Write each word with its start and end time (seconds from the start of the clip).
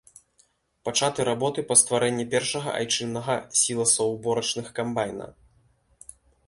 Пачаты 0.89 1.25
работы 1.29 1.65
па 1.71 1.75
стварэнні 1.81 2.25
першага 2.33 2.69
айчыннага 2.81 3.35
сіласаўборачных 3.61 4.67
камбайна. 4.81 5.25